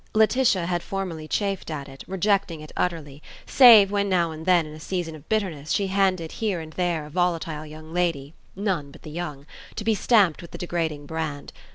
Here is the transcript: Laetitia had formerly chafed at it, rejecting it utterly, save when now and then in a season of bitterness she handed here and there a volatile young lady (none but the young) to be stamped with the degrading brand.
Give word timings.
Laetitia 0.15 0.65
had 0.65 0.81
formerly 0.81 1.27
chafed 1.27 1.69
at 1.69 1.87
it, 1.87 2.03
rejecting 2.07 2.59
it 2.59 2.71
utterly, 2.75 3.21
save 3.45 3.91
when 3.91 4.09
now 4.09 4.31
and 4.31 4.47
then 4.47 4.65
in 4.65 4.73
a 4.73 4.79
season 4.79 5.13
of 5.13 5.29
bitterness 5.29 5.69
she 5.71 5.89
handed 5.93 6.31
here 6.31 6.59
and 6.59 6.73
there 6.73 7.05
a 7.05 7.09
volatile 7.11 7.67
young 7.67 7.93
lady 7.93 8.33
(none 8.55 8.89
but 8.89 9.03
the 9.03 9.11
young) 9.11 9.45
to 9.75 9.83
be 9.83 9.93
stamped 9.93 10.41
with 10.41 10.49
the 10.49 10.57
degrading 10.57 11.05
brand. 11.05 11.53